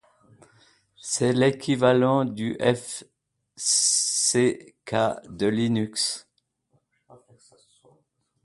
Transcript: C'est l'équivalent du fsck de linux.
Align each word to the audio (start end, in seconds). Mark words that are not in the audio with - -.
C'est 0.99 1.31
l'équivalent 1.31 2.25
du 2.25 2.57
fsck 2.59 4.95
de 5.29 5.45
linux. 5.45 6.27